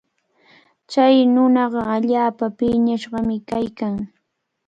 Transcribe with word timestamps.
Chay 0.91 1.15
nunaqa 1.33 1.81
allaapa 1.95 2.45
piñashqami 2.57 3.35
kaykan. 3.49 3.95